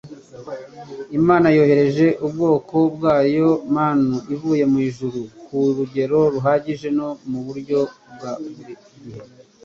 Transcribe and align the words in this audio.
Imana 1.19 1.47
yoherereje 1.55 2.07
ubwoko 2.25 2.75
bwayo 2.95 3.49
manu 3.73 4.15
ivuye 4.33 4.63
mu 4.71 4.79
ijuru 4.89 5.21
ku 5.45 5.57
rugero 5.77 6.19
ruhagije 6.33 6.87
no 6.97 7.09
mu 7.29 7.39
buryo 7.45 7.79
bwa 8.13 8.31
buri 8.55 8.73
gihe. 8.99 9.21